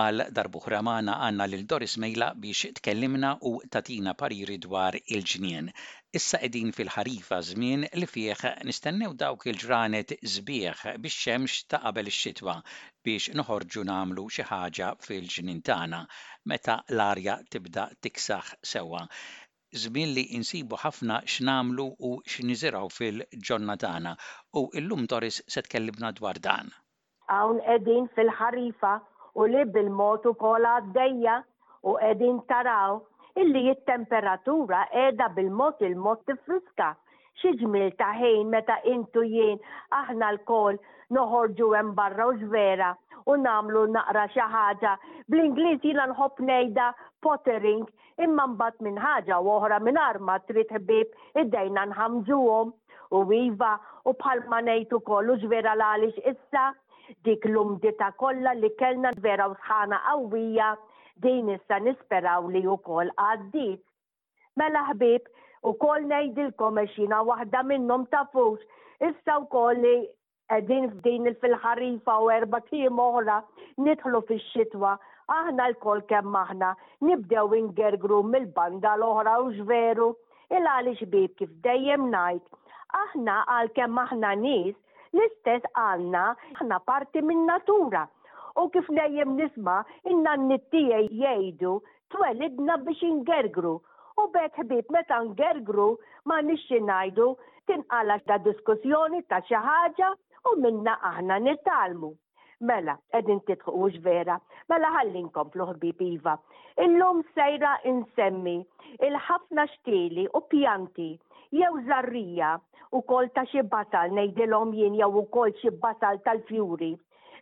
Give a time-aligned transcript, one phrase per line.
[0.00, 5.68] għal darbuħra maħna għanna lil Doris Mejla biex tkellimna u tatina pariri dwar il-ġnien.
[6.18, 12.56] Issa edin fil-ħarifa żmien li fih nistennew dawk il-ġranet zbieħ biex xemx ta' qabel ix-xitwa
[13.06, 16.00] biex noħorġu namlu xi ħaġa fil-ġnien tagħna
[16.52, 19.04] meta l-arja tibda tiksaħ sewwa
[19.84, 24.16] żmien li insibu ħafna x'namlu u x'niżiraw fil-ġonnatana
[24.58, 26.72] u illum Doris se tkellimna dwar dan.
[27.30, 28.96] Hawn qegħdin fil-ħarifa
[29.38, 31.34] u li bil-mod ukoll għaddejja
[31.90, 32.96] u qegħdin taraw
[33.42, 36.88] illi jittemperatura qiegħda bil-mod il-mod tifriska.
[37.40, 39.60] Xi taħin ta' ħin meta intu jien
[39.98, 40.80] aħna l-kol
[41.18, 42.90] noħorġu hemm barra u ġvera
[43.26, 44.96] u namlu naqra xi ħaġa.
[45.30, 46.90] Bl-Ingliż jiena nħobb ngħidha
[47.22, 47.86] pottering
[48.26, 52.74] imma mbagħad minn ħaġa u oħra minn arma trid ħbieb iddejna nħamġuhom
[53.20, 53.72] u iva
[54.04, 56.68] u bħalma ngħid ukoll u ġvera l għaliex issa
[57.26, 60.66] dik l-umdita kollha li kellna vera sħana qawwija
[61.24, 63.82] din issa nisperaw li wkoll għaddit.
[64.60, 65.26] Mela ħbib,
[65.70, 68.62] u kol ngħidilkom xina waħda minnhom tafux,
[69.10, 69.94] issa wkoll li
[70.50, 73.40] qegħdin f'din fil-ħarifa u erba tim oħra
[73.86, 74.94] nidħlu fix-xitwa
[75.34, 76.72] aħna l-kol kemm aħna
[77.06, 80.08] nibdew ingergru mill-banda l-oħra u ġveru
[80.56, 82.58] il għaliex bib kif dejjem ngħid
[83.04, 84.78] aħna għal kemm aħna nies
[85.14, 86.24] L-istess għanna,
[86.58, 88.04] għanna parti minn natura.
[88.62, 89.80] U kif dejjem nisma,
[90.10, 91.72] inna n-nittijaj jgħidu,
[92.14, 93.72] twelidna biex ingergru.
[94.20, 95.88] U bekk ħbib meta ngergru
[96.28, 97.28] ma nixi najdu
[97.70, 100.10] tinqala ta' diskussjoni ta' xi ħaġa
[100.50, 102.12] u minna aħna nittalmu.
[102.68, 103.40] Mela, edin
[103.72, 104.36] ux vera,
[104.68, 106.34] mela ħallin komplu ħbib Iva.
[106.84, 108.58] Illum sejra insemmi
[109.08, 111.12] il-ħafna xtili u pjanti
[111.50, 112.58] jew zarrija
[112.96, 116.90] u kol ta' xi basal ngħidilhom jien jew ukoll xi basal tal-fjuri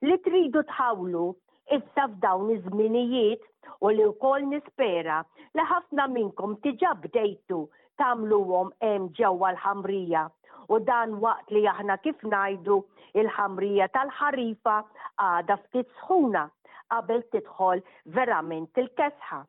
[0.09, 1.25] li tridu tħawlu
[1.77, 3.43] issa f'dawn iż-żminijiet
[3.85, 5.19] u li wkoll nispera
[5.59, 7.61] li ħafna minnkom tiġa bdejtu
[8.03, 10.25] tagħmluhom hemm ġewwa l-ħamrija
[10.73, 12.79] u dan waqt li aħna kif ngħidu
[13.23, 14.79] il-ħamrija tal-ħarifa
[15.29, 16.47] għada ftit sħuna
[16.89, 17.83] qabel tidħol
[18.17, 19.43] verament il-kesħa.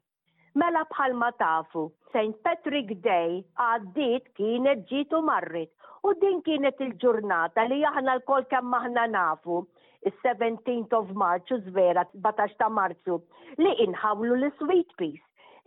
[0.60, 2.36] Mela bħalma tafu St.
[2.44, 5.70] Patrick Day għaddit kienet ġitu marrit
[6.10, 9.60] u din kienet il-ġurnata li jahna l-kol kemm aħna nafu
[10.10, 13.20] il-17th of March zvera 17 ta' Marzu
[13.62, 15.26] li inħawlu l-Sweet Peace.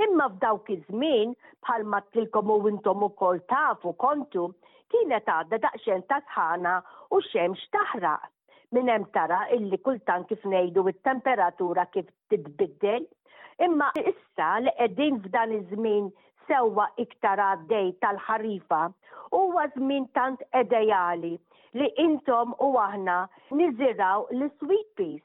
[0.08, 1.36] Imma f'dawk iż-żmien
[1.66, 4.48] bħal ma tilkom u intom ukoll tafu kontu
[4.92, 6.74] kienet għadda daqsxejn ta' sħana
[7.14, 8.26] u xemx taħraq.
[8.72, 13.04] Min hemm tara illi kultant kif ngħidu it-temperatura kif titbiddel
[13.68, 16.10] imma issa li qegħdin f'dan iż-żmien
[16.48, 18.78] sewwa iktar għaddej tal-ħarifa
[19.34, 21.30] huwa żmien tant edejali
[21.78, 23.18] li intom u aħna
[23.60, 25.22] niziraw li sweet peas.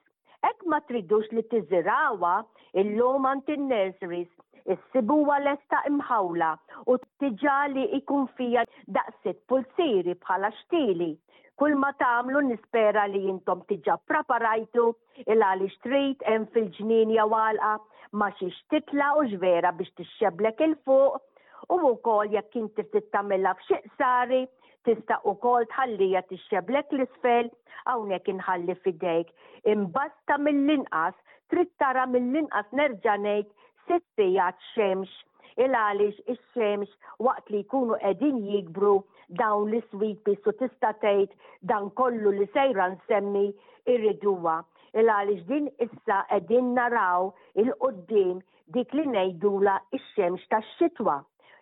[0.51, 2.45] Ek ma tridux li il-lum
[2.83, 4.29] illum ant nurseries
[4.67, 6.47] Issibuwa lesta imħawla
[6.91, 8.65] u tiġali ikun fija
[8.97, 11.07] daqsit pulsiri bħala xtili.
[11.57, 14.83] Kull ma tagħmlu nispera li jintom tiġa preparajtu
[15.23, 17.71] il-għalix trid hemm fil-ġnien għalqa
[18.21, 23.87] ma xiex titla u ġvera biex tixxeblek il-fuq u wkoll jekk inti ftit tagħmilha f'xiq
[23.97, 24.43] sari
[24.85, 27.49] tista' ukoll tħallija tixxeblek l-isfel
[27.89, 29.33] hawnhekk inħalli fidejk.
[29.73, 31.17] Imbasta mill-inqas
[31.51, 33.49] trid tara mill-inqas nerġa' ngħid
[33.89, 35.23] sittijat xemx
[35.63, 38.95] il-għalix il-xemx waqt li jkunu edin jikbru
[39.39, 41.33] dawn li sweet bis u tista tgħid
[41.71, 43.43] dan kollu li sejran nsemmi
[43.93, 44.57] irriduwa.
[44.97, 47.31] Il-għalix din issa edin naraw
[47.63, 48.37] il-qoddim
[48.77, 51.17] dik li nejdula il-xemx ta' xitwa.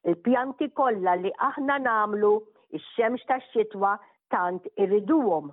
[0.06, 2.34] Il-pjanti kollha li aħna namlu
[2.78, 3.96] il-xemx ta' xitwa
[4.34, 5.50] tant irriduhom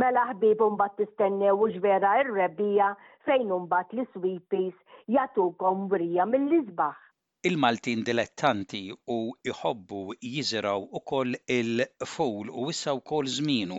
[0.00, 2.88] mela ħbib bat tistennew u vera ir-rebbija
[3.28, 4.76] fejn bat l sweepies
[5.16, 7.00] jatukom brija mill lizbaħ
[7.46, 8.78] Il-Maltin dilettanti
[9.14, 9.16] u
[9.50, 13.76] iħobbu u ukoll il-fowl u issa wkoll żmienu.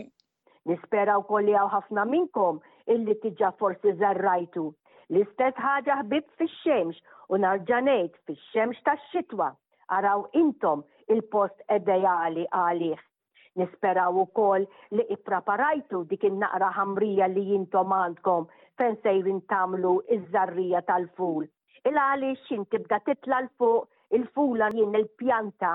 [0.71, 2.61] Nispera wkoll jaw ħafna minkom
[2.93, 4.63] illi tiġa forsi zarrajtu.
[5.11, 7.01] L-istess ħaġa ħbib fix-xemx
[7.35, 9.49] u narġanejt fix-xemx tax-xitwa
[9.99, 13.03] araw intom il-post edajali għalih.
[13.59, 18.47] Nisperaw u koll li ipraparajtu dik il-naqra ħamrija li jintom għandkom
[18.79, 21.49] fejn sejrin tamlu iż-żarrija tal-ful.
[21.85, 25.71] Illa għaliex xin tibda titla l-fuq il-fula jien il-pjanta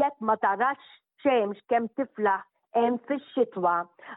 [0.00, 0.90] jekk ma tarax
[1.24, 2.44] xemx kem tiflaħ
[2.78, 3.72] hemm fix-xitwa,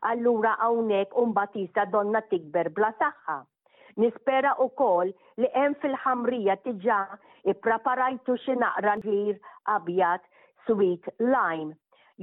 [0.10, 3.38] allura hawnhekk umbatisa donna tikber bla saħħa.
[4.04, 5.10] Nispera u kol
[5.42, 7.00] li hemm fil-ħamrija tiġa
[7.54, 9.42] ippreparajtu xi naqra ġir
[9.78, 10.30] abjad
[10.68, 11.74] sweet lime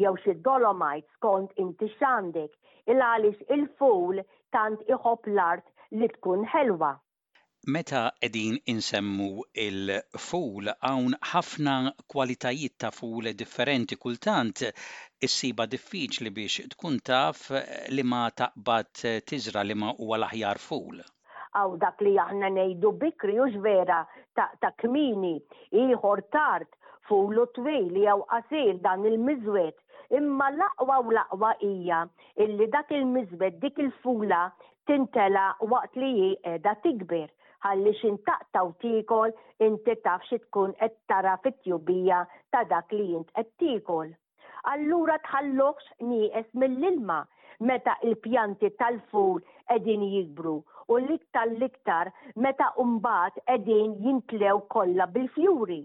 [0.04, 4.24] jew xi dolomite skont inti x'għandek il għaliex il-ful
[4.58, 5.66] tant iħob l-art
[5.98, 6.94] li tkun ħelwa.
[7.68, 14.62] Meta qegħdin insemmu il-ful hawn ħafna kwalitajiet ta' ful differenti kultant
[15.28, 17.50] issiba diffiċli biex tkun taf
[17.92, 21.02] li ma taqbad tiżra li ma huwa l-aħjar ful.
[21.60, 24.00] Aw dak li aħna ngħidu bikri u vera
[24.40, 25.34] ta' kmini
[25.84, 26.70] ieħor tard
[27.10, 29.76] fulu twil jew qasir dan il-miżwed
[30.16, 32.00] imma l-aqwa u laqwa ija hija
[32.46, 34.42] illi dak il mizwet dik il-fula
[34.88, 37.28] tintela waqt li jieda tikber
[37.64, 39.32] ħalli xintaqtaw tikol
[39.66, 42.20] inti taf xi tkun qed tara fit-tjubija
[42.54, 44.08] ta' dak li jint qed tikol.
[44.72, 47.18] Allura tħallokx nieqes mill-ilma
[47.68, 49.40] meta il-pjanti tal-ful
[49.76, 50.54] edin jikbru
[50.88, 52.10] u l-iktar l-iktar
[52.46, 55.82] meta umbat edin jintlew kollha bil-fjuri.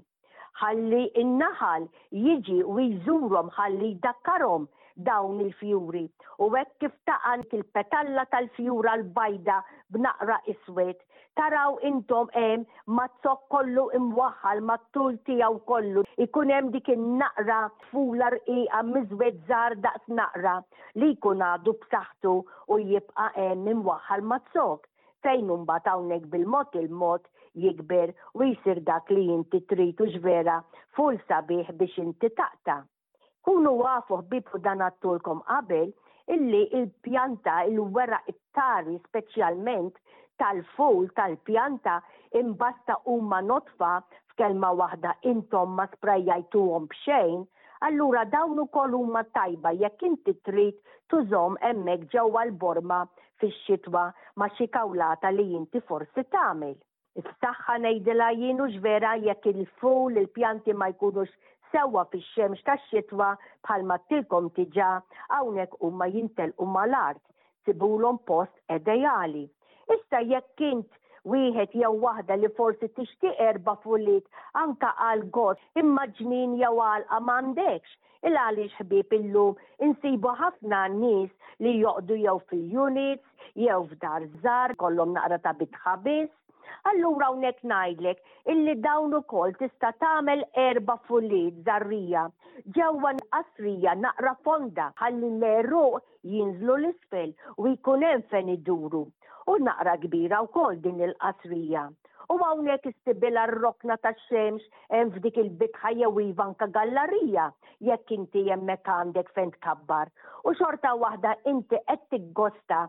[0.62, 1.90] Ħalli in-naħal
[2.26, 4.70] jiġi u jżurhom ħalli jdakkarhom
[5.10, 6.06] dawn il-fjuri
[6.40, 9.60] u hekk kif taqan il-petalla tal-fjura l-bajda
[9.92, 11.04] b'naqra iswed
[11.38, 12.62] taraw intom hemm
[12.98, 16.04] mazzok kollu imwaħħal mat-tul tiegħu kollu.
[16.26, 20.56] Ikun hemm dik in-naqra tfula rqieqa miżwed żgħar daqs naqra
[21.02, 22.36] li jkun għadu b'saħħtu
[22.76, 24.88] u jibqa' hemm imwaħħal mazzok.
[25.28, 27.28] Fejn imbagħad hawnhekk bil-mod il-mod
[27.66, 30.62] jikber u jisir dak li inti tritu ġvera
[30.96, 32.80] full sabiħ biex inti taqta.
[33.46, 35.92] Kunu wafu bibu dan għattulkom qabel
[36.34, 40.00] illi il-pjanta il-wera it-tari specialment
[40.38, 42.02] tal-ful, tal-pjanta,
[42.42, 43.92] imbasta umma notfa
[44.32, 47.44] f'kelma waħda intom ma għom b'xejn,
[47.88, 50.78] allura dawn ukoll huma tajba jekk inti trid
[51.12, 53.00] tużom hemmhekk ġewwa l-borma
[53.44, 54.06] fix-xitwa
[54.42, 56.76] ma' xi kawlata li inti forsi tagħmel.
[57.22, 61.32] Is-saħħa ngħidilha jienu vera jekk il-ful il-pjanti ma jkunux
[61.72, 63.30] sewwa fix-xemx tax-xitwa
[63.70, 64.90] bħalma tilkom tiġa
[65.32, 67.24] hawnhekk huma jintelqu mal-art
[67.66, 69.48] sibulhom post edejali
[69.94, 70.88] Issa jekk int
[71.32, 77.18] wieħed jew waħda li forsi tixtieq erba' fulit anka għal gost imma ġnien jew għalqa
[77.26, 77.92] m'għandekx.
[78.30, 79.60] Il għaliex ħbieb illum
[79.90, 86.32] insibu ħafna nies li joqdu jew fil-units, jew f'dar żgħar, kollhom naqra ta' bitħabis.
[86.92, 88.24] Allura hawnhekk ngħidlek
[88.56, 92.24] illi dawn ukoll tista' tagħmel erba' fulit żarrija
[92.80, 96.02] ġewwa qasrija naqra fonda ħalli l-eruq
[96.34, 99.04] jinżlu l-isfel u jkun hemm fejn iduru
[99.52, 101.82] u naqra kbira u kol din il-qasrija.
[102.32, 104.64] U għawnek istibila r-rokna ta' xemx
[104.94, 107.44] hemm f'dik il-bitħa jew ivanka gallerija
[107.90, 110.10] jekk inti jemmek għandek fejn tkabbar.
[110.48, 112.80] U xorta waħda inti qed tiggosta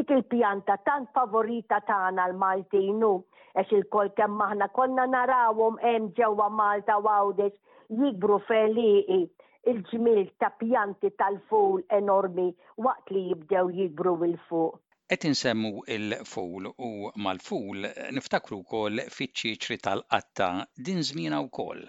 [0.00, 3.12] dik il-pjanta tant favorita tagħna l-Maltinu
[3.56, 9.20] għax il-kol kemm aħna konna narawhom hemm ġewwa Malta għawdex jibru feliqi
[9.74, 12.48] il-ġmil ta' pjanti tal-ful enormi
[12.88, 16.86] waqt li jibdew jikbru il-fuq Qed insemmu l-ful u
[17.24, 17.84] mal-ful
[18.16, 20.48] niftakru wkoll fiċ-ċiċri tal-qatta
[20.88, 20.98] din
[21.36, 21.84] u wkoll.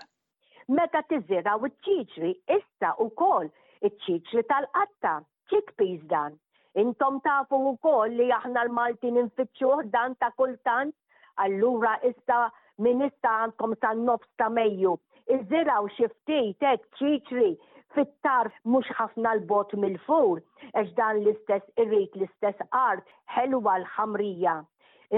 [0.77, 3.49] Meta tizzira u ċiċri issa wkoll
[3.89, 5.15] iċ-ċiċri tal-qatta.
[5.49, 6.37] Chickpeas dan.
[6.77, 10.94] Intom tafu wkoll li aħna l-Malti ninfittxuh dan ta' kultant,
[11.42, 14.94] allura issa minista issa għandkom sa' nofs ta' Mejju.
[15.39, 17.51] Iżiraw xi ftit hekk ċiċri
[17.95, 20.41] fit-tarf mhux ħafna l-bot mill-fur,
[20.79, 24.56] għax dan l-istess irrit l-istess art ħelwa l-ħamrija.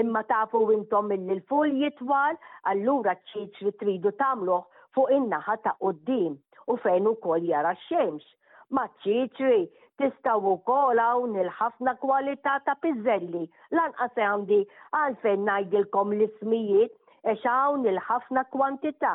[0.02, 2.36] Imma tafu intom mill fur jitwal,
[2.70, 4.60] allura ċiċ li tridu tamluħ
[4.94, 6.36] fuq in-naħa ta' qoddim
[6.70, 8.22] u fejn ukoll jara xemx
[8.70, 9.64] Ma ċiċri
[9.98, 13.40] tistaw ukoll hawn il-ħafna kwalità ta' pizzelli.
[13.74, 14.58] Lanqas e għandi
[14.98, 16.94] għalfejn ngħidilkom l-ismijiet
[17.32, 19.14] għax hawn il-ħafna kwantità.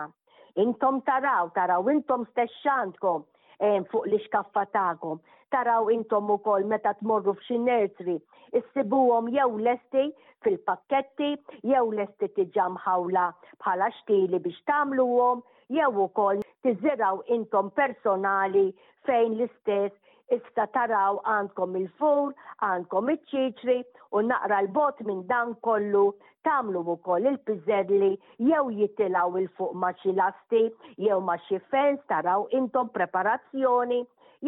[0.60, 3.24] Intom taraw, taraw intom stesċantkom
[3.60, 5.20] fuq li xkaffa tagħkom.
[5.54, 8.18] Taraw intom ukoll meta tmorru f'xi nursery,
[8.58, 10.08] issibuhom jew lesti
[10.44, 11.32] fil-pakketti,
[11.72, 13.28] jew lesti tiġam ħawla
[13.64, 15.44] bħala xtili biex tagħmluhom,
[15.78, 18.68] jew ukoll tiżiraw intom personali
[19.06, 19.94] fejn l-istess
[20.34, 22.32] Issa taraw għandkom il-fur,
[22.68, 23.76] għandkom il-ċiċri
[24.20, 26.06] u naqra l-bot minn dan kollu
[26.48, 28.10] tamlu u koll il-pizzerli
[28.48, 30.64] jew jitilaw il-fuq ma xi lasti
[31.06, 34.00] jew ma xi fens taraw intom preparazzjoni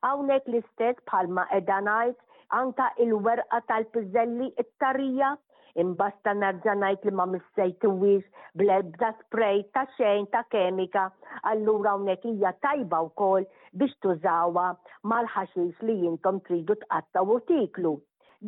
[0.05, 2.21] Hawnhekk l-istess bħalma qeda ngħid
[2.61, 5.33] anka il-werqa tal-piżelli it-tarija
[5.81, 8.27] imbasta narġanajt li ma missejtuwix
[8.59, 11.05] bl-ebda spray ta' xejn ta' kemika,
[11.51, 13.47] allura hawnhekk hija tajba wkoll
[13.79, 14.67] biex tużawha
[15.11, 17.93] mal-ħaxix li jintom tridu tqatta' u tiklu.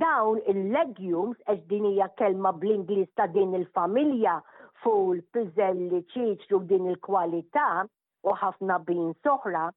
[0.04, 4.38] Dawn il-legumes, għax din hija kelma bl-Ingliż ta' din il-familja,
[4.84, 7.68] ful, pizelli, ċiċru din il-kwalità
[8.28, 9.68] u ħafna bin soħra,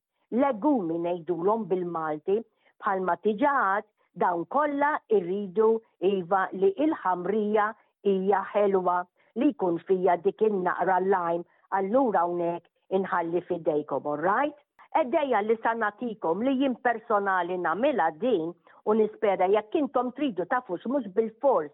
[0.42, 2.36] legumi ngħidulhom bil-Malti
[2.82, 3.86] bħalma tiġaħat
[4.18, 5.68] Dawn kollha irridu
[6.08, 7.66] iva li il-ħamrija
[8.10, 8.96] hija ħelwa
[9.38, 11.44] li jkun fija dik in-naqra l-lajm
[11.78, 12.66] allura hawnhekk
[12.98, 14.56] inħalli fidejkom, all right?
[15.02, 18.50] Eddeja li sanatikom li jim personali namela din
[18.88, 21.70] u nispera jekk intom tridu tafux mhux bil-fors.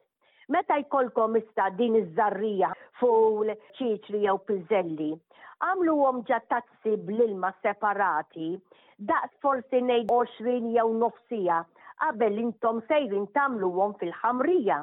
[0.53, 5.13] Meta jkolkom ista din iż-żarrija fuq ċiċri jew piżelli,
[5.69, 8.51] għamlu għom ġattazzi bl-ilma separati,
[9.13, 11.63] daqt forsi nej 20 jew nofsija
[12.03, 14.79] qabel intom sejrin għom fil-ħamrija.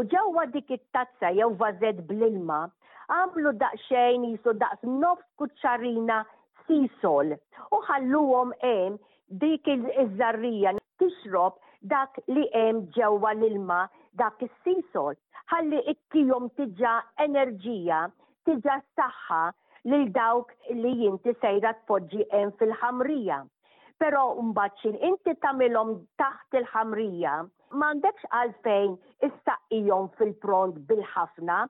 [0.00, 2.60] U ġewwa dik it-tazza jew vażed bl-ilma,
[3.16, 6.16] għamlu daqsxejn jisu daqs nofs kuċċarina
[6.68, 7.34] sisol
[7.78, 8.96] u ħalluhom hemm
[9.44, 10.72] dik il- żarrija
[11.02, 11.60] tixrob
[11.92, 13.80] dak li hemm ġewwa l-ilma
[14.22, 15.14] dak is-sisol.
[15.52, 16.94] Ħalli it-tijom tiġa
[17.26, 18.00] enerġija,
[18.48, 19.44] tiġa saħħa
[19.92, 23.44] lil dawk li jinti sejra tpoġġi hemm fil-ħamrija.
[23.96, 27.30] Pero mbaċin, inti tamilom taħt il-ħamrija,
[27.82, 28.96] mandekx għalfejn
[29.28, 31.60] istaqijom fil-pront bil-ħafna,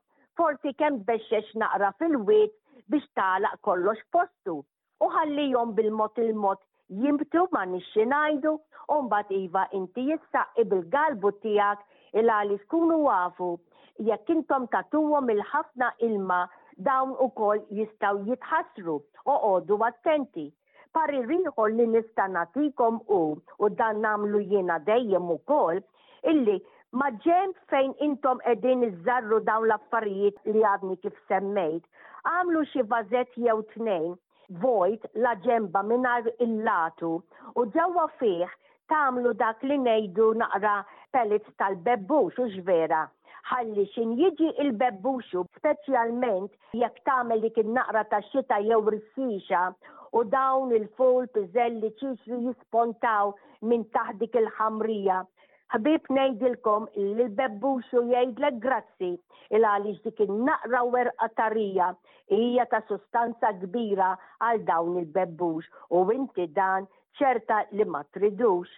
[0.40, 2.56] forsi kem bexxex naqra fil-wit
[2.94, 4.56] biex talaq kollox postu.
[5.04, 6.60] U ħallijom bil-mot il-mot
[7.04, 11.86] jimbtu ma nixinajdu, najdu, umbat iva inti jistaqi bil-galbu tijak
[12.22, 13.52] il-għali kunu għafu,
[14.10, 16.42] jekk intom tatuwom il-ħafna ilma
[16.90, 20.50] dawn u kol jistaw jitħasru u għoddu attenti.
[20.96, 25.82] Parir ieħor li nista' nagħtikom u u dan nagħmlu jiena dejjem ukoll
[26.32, 26.54] illi
[26.98, 31.82] ma ġem fejn intom qegħdin iżżarru dawn l-affarijiet li għadni kif semmejt.
[32.30, 34.14] Għamlu xi vażett jew tnejn
[34.64, 37.10] vojt la ġemba minar il-latu
[37.52, 38.48] u ġewwa fih
[38.88, 40.78] tamlu dak li nejdu naqra
[41.12, 43.02] pellets tal-bebbux u ġvera.
[43.50, 49.62] Ħalli xin jiġi il-bebbuxu, specialment jekk tagħmel dik naqra tax-xita jew rissiċa
[50.18, 53.32] u dawn il-fol pizzelli ċiċri jispontaw
[53.70, 55.16] minn taħdik il-ħamrija.
[55.76, 59.10] Ħbib nejdilkom l-bebbuxu jgħidlek grazzi
[59.56, 61.48] il għaliex dik il-naqra werqa
[62.38, 64.10] hija ta' sustanza kbira
[64.48, 65.68] għal dawn il-bebbux
[66.00, 66.88] u inti dan
[67.20, 68.70] ċerta li ma tridux.